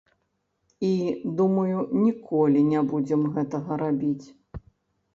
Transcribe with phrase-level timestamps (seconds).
[0.87, 0.89] І,
[1.41, 4.27] думаю, ніколі не будзем гэтага рабіць.